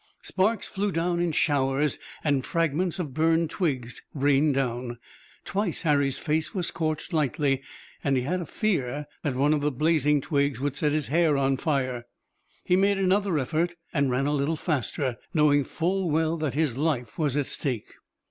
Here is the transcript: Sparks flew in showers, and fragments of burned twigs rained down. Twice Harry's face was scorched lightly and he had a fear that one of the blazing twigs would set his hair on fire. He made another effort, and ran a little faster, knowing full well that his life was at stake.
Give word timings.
Sparks 0.23 0.67
flew 0.67 0.89
in 0.89 1.31
showers, 1.31 1.99
and 2.23 2.43
fragments 2.43 2.97
of 2.97 3.13
burned 3.13 3.51
twigs 3.51 4.01
rained 4.15 4.55
down. 4.55 4.97
Twice 5.45 5.83
Harry's 5.83 6.17
face 6.17 6.55
was 6.55 6.65
scorched 6.69 7.13
lightly 7.13 7.61
and 8.03 8.17
he 8.17 8.23
had 8.23 8.41
a 8.41 8.47
fear 8.47 9.05
that 9.21 9.35
one 9.35 9.53
of 9.53 9.61
the 9.61 9.71
blazing 9.71 10.19
twigs 10.19 10.59
would 10.59 10.75
set 10.75 10.91
his 10.91 11.09
hair 11.09 11.37
on 11.37 11.55
fire. 11.55 12.05
He 12.63 12.75
made 12.75 12.97
another 12.97 13.37
effort, 13.37 13.75
and 13.93 14.09
ran 14.09 14.25
a 14.25 14.33
little 14.33 14.55
faster, 14.57 15.17
knowing 15.35 15.63
full 15.63 16.09
well 16.09 16.35
that 16.37 16.55
his 16.55 16.77
life 16.79 17.19
was 17.19 17.37
at 17.37 17.45
stake. 17.45 17.93